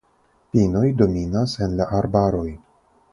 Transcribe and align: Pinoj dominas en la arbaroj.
Pinoj 0.53 0.87
dominas 1.01 1.53
en 1.65 1.75
la 1.81 1.87
arbaroj. 1.99 2.47